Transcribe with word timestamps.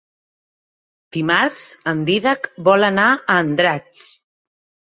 Dimarts 1.17 1.59
en 1.93 2.01
Dídac 2.09 2.49
vol 2.71 2.89
anar 2.89 3.07
a 3.13 3.39
Andratx. 3.45 4.05